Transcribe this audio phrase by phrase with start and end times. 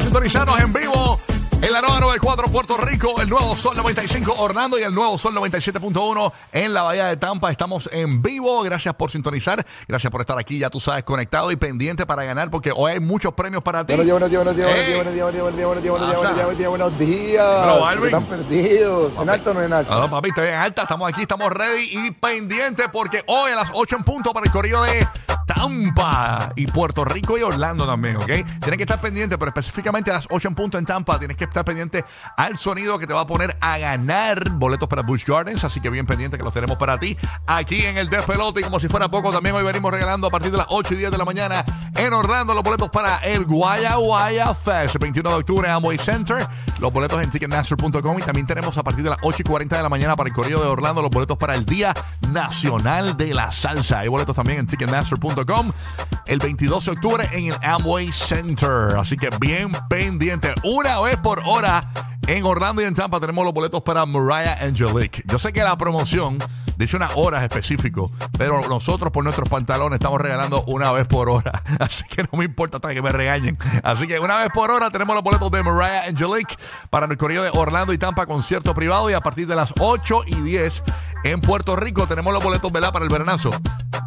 [0.00, 1.20] Por sintonizarnos en vivo.
[1.62, 5.34] En la nueva 94 Puerto Rico, el nuevo Sol 95 Orlando y el nuevo Sol
[5.34, 7.50] 97.1 en la Bahía de Tampa.
[7.50, 8.62] Estamos en vivo.
[8.62, 9.64] Gracias por sintonizar.
[9.86, 10.58] Gracias por estar aquí.
[10.58, 13.94] Ya tú sabes, conectado y pendiente para ganar porque hoy hay muchos premios para ti.
[13.94, 14.94] Buenos días, buenos días, buenos días, Ey.
[14.94, 16.98] buenos días, buenos días, buenos días, buenos días, buenos días, buenos días, buenos días, buenos
[16.98, 17.62] días.
[17.66, 18.06] Dímelo, Alvin.
[18.06, 19.12] Están perdidos.
[19.20, 20.00] ¿En alto o no en alto?
[20.00, 20.82] No, papi, estoy en alta.
[20.82, 24.52] Estamos aquí, estamos ready y pendiente porque hoy a las 8 en punto para el
[24.52, 25.06] corrido de
[25.54, 28.26] Tampa y Puerto Rico y Orlando también, ¿ok?
[28.26, 31.44] Tienes que estar pendiente, pero específicamente a las 8 en punto en Tampa tienes que
[31.44, 32.04] estar pendiente
[32.36, 35.90] al sonido que te va a poner a ganar boletos para Busch Gardens, así que
[35.90, 37.16] bien pendiente que los tenemos para ti
[37.48, 40.52] aquí en el Despelote y como si fuera poco también hoy venimos regalando a partir
[40.52, 41.64] de las 8 y 10 de la mañana
[41.96, 45.98] en Orlando los boletos para el Guaya Guaya Fest, el 21 de octubre en Amway
[45.98, 46.46] Center,
[46.78, 49.82] los boletos en Ticketmaster.com y también tenemos a partir de las 8 y 40 de
[49.82, 51.92] la mañana para el corrido de Orlando los boletos para el Día
[52.32, 54.00] Nacional de la Salsa.
[54.00, 55.72] Hay boletos también en Ticketmaster.com
[56.26, 58.96] el 22 de octubre en el Amway Center.
[58.98, 60.54] Así que bien pendiente.
[60.64, 61.90] Una vez por hora
[62.36, 65.24] en Orlando y en Tampa tenemos los boletos para Mariah Angelique.
[65.26, 66.38] Yo sé que la promoción
[66.76, 71.60] dice unas horas específico, pero nosotros por nuestros pantalones estamos regalando una vez por hora.
[71.80, 73.58] Así que no me importa hasta que me regañen.
[73.82, 76.54] Así que una vez por hora tenemos los boletos de Mariah Angelique
[76.88, 80.22] para el corrido de Orlando y Tampa concierto privado y a partir de las 8
[80.26, 80.84] y 10
[81.24, 82.92] en Puerto Rico tenemos los boletos, ¿verdad?
[82.92, 83.50] Para el veranazo.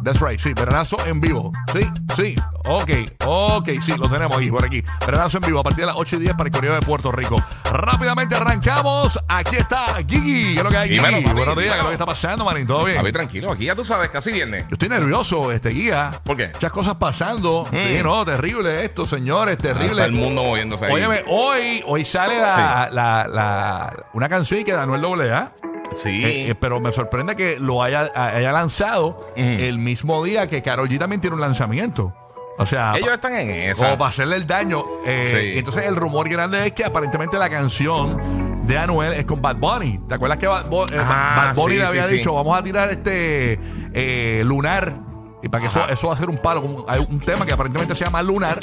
[0.02, 1.52] That's right, sí, veranazo en vivo.
[1.74, 2.90] Sí, sí, ok,
[3.24, 4.82] ok, sí, lo tenemos ahí, por aquí.
[5.06, 7.12] Veranazo en vivo a partir de las 8 y 10 para el corrido de Puerto
[7.12, 7.36] Rico.
[7.70, 9.18] Rápidamente arrancamos.
[9.28, 10.54] Aquí está Gigi.
[10.54, 10.98] ¿Qué es lo que hay, Gigi?
[11.04, 12.66] Dímelo, papi, Buenos días, ¿qué es lo que está pasando, manín?
[12.66, 12.98] ¿Todo bien?
[12.98, 14.64] A ver, tranquilo, aquí ya tú sabes, casi viernes.
[14.68, 16.10] Yo estoy nervioso, este guía.
[16.24, 16.48] ¿Por qué?
[16.54, 17.66] Muchas cosas pasando.
[17.70, 19.86] Sí, no, terrible esto, señores, terrible.
[19.90, 20.92] Está el mundo moviéndose ahí.
[20.92, 25.52] Óyeme, hoy, hoy sale la, la, la- una canción que de Anuel AA.
[25.92, 26.24] Sí.
[26.24, 30.88] Eh, eh, pero me sorprende que lo haya, haya lanzado el mismo día que Karol
[30.88, 32.12] G también tiene un lanzamiento.
[32.56, 33.98] O sea, Ellos están en como esa.
[33.98, 34.84] para hacerle el daño.
[35.06, 35.46] eh, Sí.
[35.54, 38.20] y Entonces el rumor grande es que aparentemente la canción
[38.66, 39.98] de Anuel es con Bad Bunny.
[40.08, 42.62] ¿Te acuerdas que Bad, eh, Ah, Bad Bunny sí, le había sí, dicho, vamos a
[42.62, 43.58] tirar este
[43.92, 44.94] eh, lunar?
[45.42, 46.60] Y para que eso, eso va a ser un palo.
[46.62, 48.58] un- hay un tema que aparentemente se llama lunar.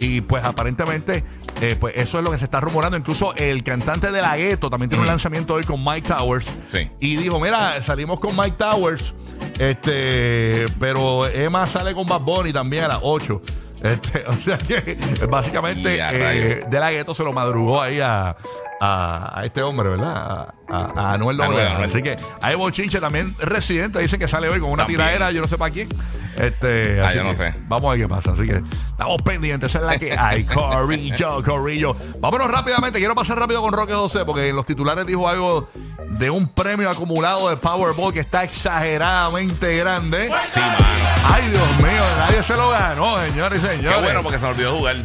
[0.00, 1.24] Y pues aparentemente,
[1.60, 2.96] eh, pues eso es lo que se está rumorando.
[2.96, 6.46] Incluso el cantante de la Gueto también tiene un lanzamiento hoy con Mike Towers.
[6.68, 6.90] Sí.
[7.00, 9.14] Y dijo, mira, salimos con Mike Towers.
[9.58, 13.42] Este, pero Emma sale con Bad Bunny también a las 8.
[13.82, 14.96] Este, o sea que
[15.28, 18.36] básicamente eh, de la Gueto se lo madrugó ahí a,
[18.80, 20.16] a, a este hombre, ¿verdad?
[20.16, 21.40] A, a, a Anuel.
[21.40, 21.66] Anuel.
[21.84, 25.00] Así que hay bochinche también residente, dicen que sale hoy con una También.
[25.00, 25.88] tiradera, yo no sé para quién.
[26.36, 27.54] Este, Ah, así yo no que sé.
[27.66, 28.30] Vamos a ver qué pasa.
[28.32, 30.44] Así que estamos pendientes, esa es la que hay.
[30.54, 31.94] Corillo, Corillo.
[32.20, 35.68] Vámonos rápidamente, quiero pasar rápido con Roque José, porque en los titulares dijo algo
[36.10, 40.30] de un premio acumulado de Powerball que está exageradamente grande.
[40.48, 40.76] Sí, mano.
[41.24, 44.02] Ay, Dios mío, nadie se lo ganó, señores y Qué señores.
[44.02, 44.96] bueno porque se me olvidó jugar.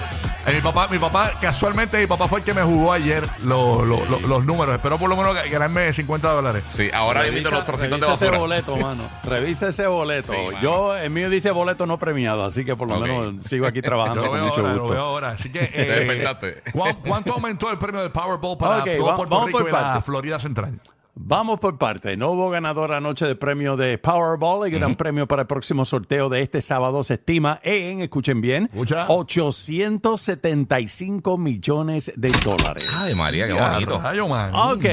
[0.46, 3.86] Eh, mi papá, mi papá, casualmente mi papá fue el que me jugó ayer lo-
[3.86, 4.76] lo- lo- los números.
[4.76, 6.64] Espero por lo menos ganarme 50 dólares.
[6.72, 9.04] Sí, ahora invito los trocitos de revisa ese boleto, mano.
[9.24, 10.34] Revisa ese boleto.
[10.34, 10.60] Sí, mano.
[10.62, 13.02] Yo, el mío dice boleto no premiado, así que por lo Ok.
[13.02, 14.94] menos sigo aquí Yo trabajando lo con veo mucho ahora, lo gusto.
[14.96, 15.30] veo ahora.
[15.30, 16.72] Así que, eh, despertaste.
[16.74, 19.70] ¿cuán- ¿cuánto aumentó el premio del Powerball para Ok, todo va- Puerto vamos Rico por
[19.70, 20.06] y la partes.
[20.06, 20.80] Florida Central?
[21.16, 22.18] Vamos por parte.
[22.18, 24.66] No hubo ganador anoche de premio de Powerball.
[24.66, 28.64] El gran premio para el próximo sorteo de este sábado se estima en, escuchen bien,
[28.66, 29.06] Escucha.
[29.10, 32.90] 875 millones de dólares.
[32.98, 34.02] Ay, María, qué bonito.
[34.02, 34.56] rayo, man.
[34.56, 34.86] Ok,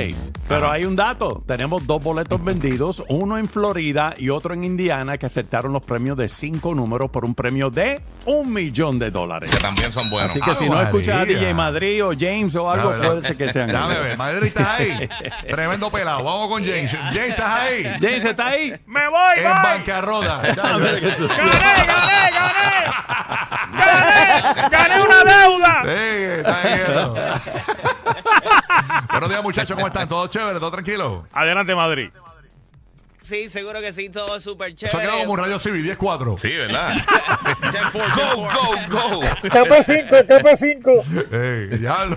[0.47, 1.43] pero hay un dato.
[1.47, 6.19] Tenemos dos boletos vendidos, uno en Florida y otro en Indiana, que aceptaron los premios
[6.19, 9.50] de cinco números por un premio de un millón de dólares.
[9.50, 10.33] Que también son buenos.
[10.33, 11.25] Así que si no escuchas a.
[11.25, 15.09] DJ Madrid o James o algo, puede ser que sean Dame ver, Madrid, ¿estás ahí?
[15.50, 16.91] Tremendo Vamos con James.
[16.93, 17.85] James, ¿estás ahí?
[18.01, 18.75] James, ¿está ahí?
[18.87, 20.41] ¡Me voy, En bancarrota.
[20.43, 22.81] ¡Gané, gané, gané!
[23.73, 24.69] ¡Gané!
[24.71, 25.83] ¡Gané una deuda!
[25.85, 26.57] Sí, está.
[29.11, 29.75] Buenos días, muchachos.
[29.75, 30.09] ¿Cómo están?
[30.09, 30.59] ¿Todo chévere?
[30.59, 31.27] ¿Todo tranquilo?
[31.33, 32.11] Adelante, Madrid.
[33.22, 34.88] Sí, seguro que sí, todo súper chévere.
[34.88, 36.38] Eso queda como un radio civil 10-4.
[36.38, 36.94] Sí, ¿verdad?
[37.61, 38.88] 10-4, go, 10-4.
[38.88, 39.20] go, go.
[39.43, 41.70] KP5, KP5.
[41.72, 42.17] Ey, diablo.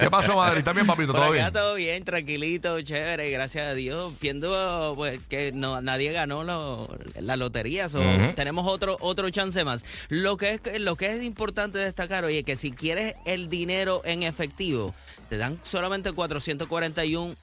[0.00, 0.58] ¿Qué pasó, Madrid?
[0.58, 1.12] ¿Está bien, papito?
[1.12, 1.52] Por ¿Todo acá bien?
[1.52, 4.12] todo bien, tranquilito, chévere, gracias a Dios.
[4.20, 6.88] Viendo pues que no nadie ganó lo-
[7.20, 8.32] la lotería, so, Ujú.
[8.34, 9.84] tenemos otro otro chance más.
[10.08, 14.22] Lo que es lo que es importante destacar, oye, que si quieres el dinero en
[14.22, 14.94] efectivo,
[15.28, 17.34] te dan solamente 441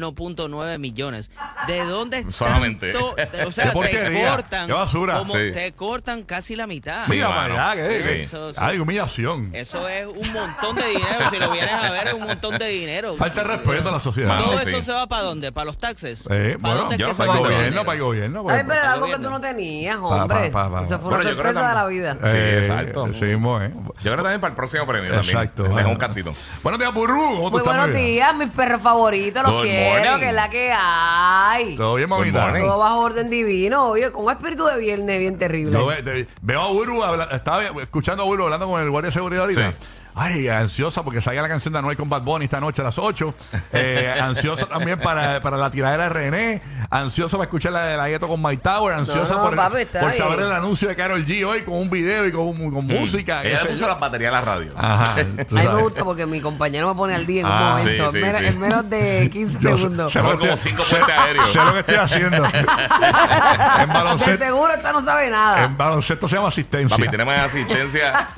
[0.00, 1.30] 1.9 millones.
[1.66, 2.92] ¿De dónde Solamente.
[2.92, 3.10] tanto?
[3.16, 5.18] O Qué sea, te porquería, cortan qué basura.
[5.18, 5.52] como Sí.
[5.52, 7.02] te cortan casi la mitad.
[7.04, 7.54] Sí, Mira, mano.
[7.54, 8.22] para allá, ¿qué?
[8.22, 8.56] Eso, sí.
[8.60, 9.50] Ay, humillación.
[9.54, 11.30] Eso es un montón de dinero.
[11.30, 13.16] Si lo vienes a ver, es un montón de dinero.
[13.16, 14.28] Falta de respeto a la sociedad.
[14.30, 14.70] Mano, Todo sí.
[14.70, 15.52] eso se va para dónde?
[15.52, 16.26] ¿Para los taxes?
[16.30, 17.84] Eh, ¿Para bueno, dónde es yo que no se para va el ese gobierno, dinero?
[17.84, 18.46] para el gobierno.
[18.48, 20.50] Ay, pero era algo que tú no tenías, Pa, hombre.
[20.50, 20.82] pa, pa, pa.
[20.82, 22.02] Eso fue Bueno, una yo creo sorpresa de la también.
[22.02, 22.14] vida.
[22.30, 23.06] Sí, eh, exacto.
[23.14, 23.70] Sí, mismo, ¿eh?
[23.74, 25.36] Yo creo que también para el próximo premio también.
[25.36, 25.62] Exacto.
[25.62, 25.90] Dejo bueno.
[25.90, 26.34] un cantito.
[26.62, 27.16] Buenos días, Burru.
[27.36, 28.06] ¿Cómo tú Muy estás, buenos mi vida?
[28.06, 30.18] días, mis perros favoritos, los Good quiero, morning.
[30.20, 31.76] que es la que hay.
[31.76, 32.46] ¿Todo bien, mamita?
[32.46, 32.62] morning.
[32.62, 35.72] Todo bajo orden divino, oye, con un espíritu de viernes bien terrible.
[35.78, 39.08] Yo ve- te- veo a Burbu, habla- estaba escuchando a Burbu hablando con el guardia
[39.08, 39.70] de seguridad ahorita.
[39.72, 39.76] Sí.
[40.18, 42.98] Ay, ansiosa porque salga la canción de Anuel con Bad Bunny esta noche a las
[42.98, 43.34] 8.
[43.74, 46.62] Eh, ansiosa también para, para la tiradera de René.
[46.88, 48.94] Ansiosa para escuchar la de la gueto con My Tower.
[48.96, 52.26] Ansiosa No, por, papi, por saber el anuncio de Carol G hoy con un video
[52.26, 53.42] y con, un- con música.
[53.42, 54.72] qué Ella le puso las baterías a la radio.
[54.76, 55.14] Ajá.
[55.48, 57.76] tú A mí me gusta porque mi compañero me pone al día en un Ah,
[57.78, 58.46] momento, sí, sí, en, menos, sí.
[58.46, 60.12] en menos de 15 Yo segundos.
[60.14, 61.52] que como estoy- cinco sé- puentes aéreos.
[61.52, 62.36] Sé lo que estoy haciendo.
[62.36, 65.64] en, De baloncesto, seguro esta no sabe nada.
[65.64, 66.96] en baloncesto se llama asistencia.
[66.96, 68.28] Papi, tenemos asistencia.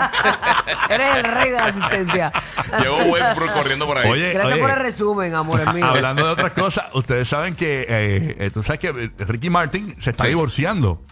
[0.90, 2.32] Eres el rey de la asistencia.
[2.80, 4.10] Llegó Westbrook corriendo por ahí.
[4.10, 4.62] Oye, Gracias oye.
[4.62, 5.88] por el resumen, amores míos.
[5.90, 10.10] Hablando de otras cosas, ustedes saben que eh, eh, tú sabes que Ricky Martin se
[10.10, 10.30] está Sí.
[10.30, 11.02] divorciando.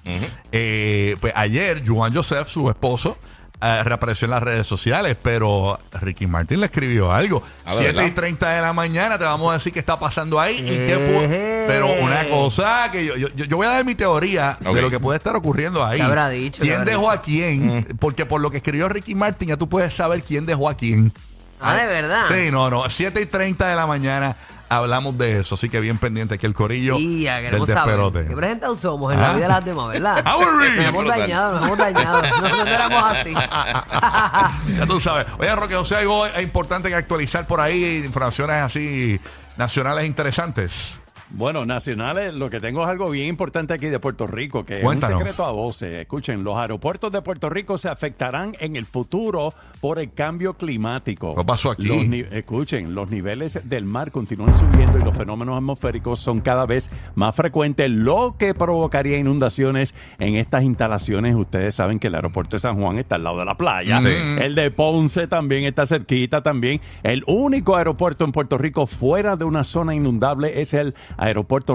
[0.52, 3.18] Eh, pues ayer, Juan Joseph, su esposo,
[3.60, 7.42] eh, reapareció en las redes sociales, pero Ricky Martin le escribió algo.
[7.64, 8.14] Ah, ¿de 7 y verdad?
[8.14, 10.56] 30 de la mañana te vamos a decir qué está pasando ahí.
[10.58, 11.64] y qué pu- Ejé.
[11.66, 14.74] pero una cosa que yo, yo, yo voy a dar mi teoría Ok.
[14.74, 15.98] de lo que puede estar ocurriendo ahí.
[15.98, 16.60] ¿Qué habrá dicho?
[16.62, 17.86] ¿Qué ¿Quién habrá dejó a quién?
[17.98, 21.12] Porque por lo que escribió Ricky Martin ya tú puedes saber quién dejó a quién.
[21.58, 22.24] Ah, de verdad.
[22.28, 22.88] Sí, no, no.
[22.90, 24.36] 7 y 30 de la mañana
[24.68, 25.54] hablamos de eso.
[25.54, 28.26] Así que bien pendiente aquí el corillo Ya, del queremos saber.
[28.28, 29.32] ¿Qué presentados somos en la Ah.
[29.34, 30.24] vida de las demás, verdad?
[30.76, 32.22] Nos hemos dañado, nos hemos dañado.
[32.22, 33.32] No, no éramos así.
[34.74, 35.26] ya tú sabes.
[35.38, 39.20] Oye, Roque, o sea, algo importante que actualizar por ahí, informaciones así
[39.56, 40.94] nacionales interesantes.
[41.30, 45.16] Bueno, nacionales, lo que tengo es algo bien importante aquí de Puerto Rico, que Cuéntanos.
[45.16, 45.98] es un secreto a voces.
[45.98, 51.34] Escuchen, los aeropuertos de Puerto Rico se afectarán en el futuro por el cambio climático.
[51.34, 51.86] ¿Qué pasó aquí?
[51.86, 56.90] Los escuchen, los niveles del mar continúan subiendo y los fenómenos atmosféricos son cada vez
[57.14, 61.34] más frecuentes, lo que provocaría inundaciones en estas instalaciones.
[61.34, 64.00] Ustedes saben que el aeropuerto de San Juan está al lado de la playa.
[64.00, 64.08] Sí.
[64.08, 66.80] El de Ponce también está cerquita también.
[67.02, 71.25] El único aeropuerto en Puerto Rico fuera de una zona inundable es el aeropuerto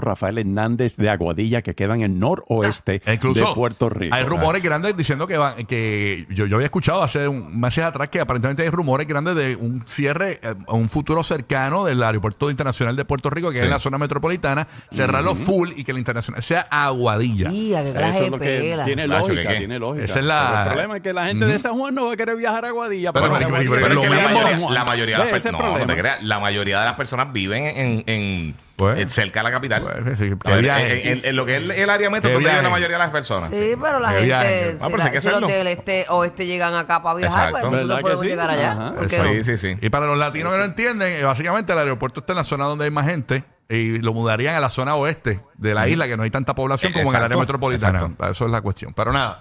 [0.02, 4.16] Rafael Hernández de Aguadilla, que queda en el noroeste incluso de Puerto Rico.
[4.16, 8.10] hay rumores grandes diciendo que van, que yo, yo había escuchado hace un meses atrás
[8.10, 12.50] que aparentemente hay rumores grandes de un cierre eh, a un futuro cercano del aeropuerto
[12.50, 13.66] internacional de Puerto Rico, que es Sí.
[13.66, 17.50] en la zona metropolitana, cerrarlo full y que el internacional sea Aguadilla.
[17.50, 20.06] Qué Eso es lo que tiene lógica, tiene lógica.
[20.06, 22.14] Esa es la- Pero el problema es que la gente de San Juan no va
[22.14, 23.12] a querer viajar a Aguadilla.
[23.14, 23.90] Pero, para pero, es que lo la
[24.30, 24.42] mismo.
[24.42, 25.62] mayoría, la mayoría de las personas.
[25.62, 26.02] No, no te problema.
[26.02, 26.24] creas.
[26.24, 29.00] La mayoría de las personas viven en, en, Pues.
[29.00, 29.82] en- cerca de la capital.
[30.04, 31.12] Pues, sí, viaje.
[31.12, 33.12] en, en- en lo que es el, área metro, donde vive la mayoría de las
[33.12, 33.50] personas.
[33.50, 34.72] Sí, pero la Qué gente, viaje.
[34.72, 35.48] si, Ah, pero la- hay que si los hacerlo.
[35.48, 37.52] del este oeste llegan acá para viajar, Exacto.
[37.52, 38.28] pues nosotros ¿Verdad que podemos sí?
[38.28, 38.72] llegar allá.
[38.72, 38.92] Ajá.
[38.94, 39.24] ¿Por qué no?
[39.32, 39.78] Sí, sí, sí.
[39.82, 42.66] Y para los latinos que no entienden, eh, básicamente el aeropuerto está en la zona
[42.66, 46.18] donde hay más gente y lo mudarían a la zona oeste de la isla, que
[46.18, 48.00] no hay tanta población Eh, como en el área exacto, metropolitana.
[48.00, 48.28] exacto.
[48.30, 48.94] Eso es la cuestión.
[48.94, 49.40] Pero nada,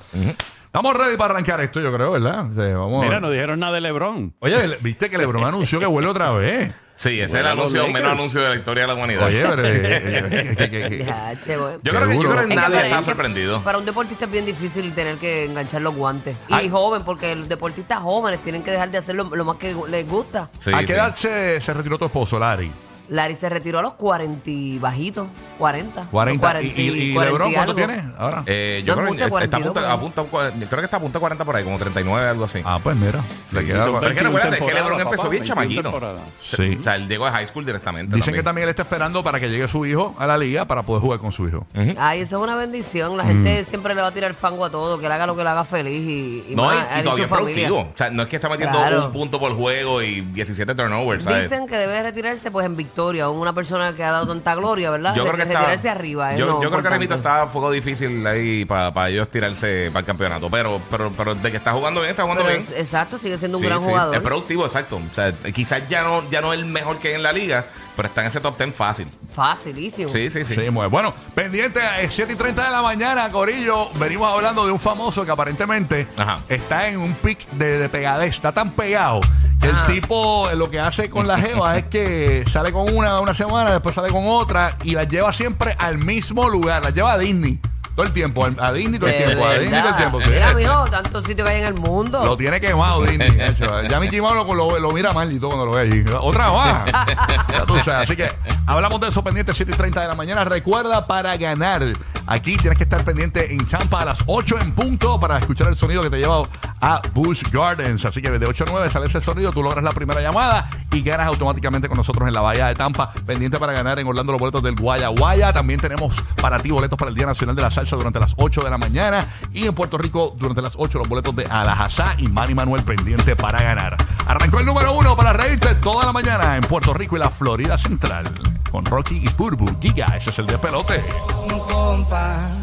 [0.66, 2.46] estamos ready para arrancar esto, yo creo, ¿verdad?
[2.48, 3.22] O sea, vamos a Mira, ver.
[3.22, 4.34] no dijeron nada de Lebron.
[4.38, 6.72] Oye, le- viste que LeBron anunció que vuelve otra vez.
[7.00, 9.24] Sí, ese es el anuncio, menos anuncio de la historia de la humanidad.
[9.26, 9.64] Oye, pero.
[9.64, 11.78] eh, eh, que- que- que- Ya, che, bueno.
[11.82, 12.30] yo, creo que, yo duro.
[12.32, 13.60] creo que Es que nadie para- está es que sorprendido.
[13.62, 16.36] Para un deportista es bien difícil tener que enganchar los guantes.
[16.50, 16.68] Y Ay.
[16.68, 20.06] joven, porque los deportistas jóvenes tienen que dejar de hacer lo, lo más que les
[20.06, 20.50] gusta.
[20.58, 20.92] Sí, ¿A qué sí.
[20.92, 22.70] edad se, se retiró tu esposo, Larry?
[23.10, 25.26] Larry se retiró a los 40 y bajitos,
[25.58, 26.06] 40.
[26.10, 26.62] 40.
[26.62, 27.86] ¿Y, Los y, y 40 LeBron cuánto algo.
[27.86, 28.42] tiene ahora?
[28.46, 29.96] Eh, yo No, creo que apunta está a 42 punto, por ahí.
[29.96, 32.60] apunta, cua- creo que está a punto de 40 por ahí, como 39, algo así.
[32.64, 33.20] Ah, pues mira.
[33.52, 35.82] le queda- Pero es que 21 recuérdate que temporadas, LeBron empezó papá, bien 21 chamaquito.
[35.82, 36.22] temporadas.
[36.40, 36.78] Sí.
[36.80, 38.16] O sea, él llegó a high school directamente.
[38.16, 40.82] Dicen que también él está esperando para que llegue su hijo a la liga para
[40.82, 41.66] poder jugar con su hijo.
[41.98, 43.14] Ay, eso es una bendición.
[43.14, 43.16] Mm.
[43.16, 45.42] La gente siempre le va a tirar fango a todo, que él haga lo que
[45.42, 47.78] le haga feliz y, y No, más y, y todavía es productivo.
[47.80, 49.06] O sea, no es que está metiendo Claro.
[49.06, 51.50] un punto por juego y 17 turnovers, ¿sabes?
[51.50, 54.90] Dicen que debe retirarse pues en victoria victoria, una persona que ha dado tanta gloria,
[54.90, 55.14] ¿verdad?
[55.14, 56.32] Yo creo que está, retirarse arriba.
[56.34, 60.06] es Yo, creo que mismo está a fuego difícil ahí para ellos tirarse para el
[60.06, 60.50] campeonato.
[60.50, 62.72] Pero, pero, pero de que está jugando bien, está jugando Pero bien.
[62.74, 64.14] es- exacto, sigue siendo un Sí, gran sí, jugador.
[64.14, 64.96] Es productivo, exacto.
[64.96, 67.64] O sea, quizás ya no, ya no es el mejor que hay en la liga,
[67.96, 69.08] pero está en ese top 10 fácil.
[69.34, 70.08] Facilísimo.
[70.10, 70.54] Sí, sí, sí.
[70.54, 71.14] Sí, muy bueno.
[71.34, 73.88] Pendiente, es 7 y 30 de la mañana, Corillo.
[73.94, 76.40] Venimos hablando de un famoso que aparentemente Ajá.
[76.48, 78.34] está en un pic de, de pegadez.
[78.34, 79.20] Está tan pegado
[79.62, 79.82] el Ajá.
[79.92, 83.70] tipo eh, lo que hace con la jeva es que sale con una una semana,
[83.72, 86.82] después sale con otra y las lleva siempre al mismo lugar.
[86.82, 87.58] Las lleva a Disney
[87.94, 88.46] todo el tiempo.
[88.58, 89.44] A Disney todo el De tiempo.
[89.44, 90.22] A Disney todo el tiempo.
[90.22, 90.30] sí.
[90.30, 92.24] Mira, mijo, tantos sitios que hay en el mundo.
[92.24, 93.36] Lo tiene quemado Disney.
[93.38, 93.82] hecho.
[93.82, 96.04] Ya Mickey Mouse lo, lo- lo mira mal y todo cuando lo ve allí.
[96.20, 96.84] Otra más.
[97.52, 98.08] Ya tú sabes.
[98.08, 98.30] Así que
[98.66, 100.44] hablamos de eso pendiente 7 y 30 de la mañana.
[100.44, 101.82] Recuerda para ganar.
[102.26, 105.76] Aquí tienes que estar pendiente en Champa a las 8 en punto para escuchar el
[105.76, 106.42] sonido que te lleva
[106.80, 108.04] a Bush Gardens.
[108.04, 111.02] Así que desde 8 a 9 sale ese sonido, tú logras la primera llamada y
[111.02, 113.12] ganas automáticamente con nosotros en la Bahía de Tampa.
[113.26, 115.52] Pendiente para ganar en Orlando los boletos del Guaya Guaya.
[115.52, 118.62] También tenemos para ti boletos para el Día Nacional de la Salsa durante las 8
[118.62, 119.26] de la mañana.
[119.52, 123.36] Y en Puerto Rico durante las 8 los boletos de Alajazá y Manny Manuel pendiente
[123.36, 123.96] para ganar.
[124.26, 127.78] Arrancó el número uno para reírte toda la mañana en Puerto Rico y la Florida
[127.78, 128.30] Central.
[128.70, 129.80] Con Rocky y Purbu.
[129.80, 131.02] Giga, ese es el de pelote.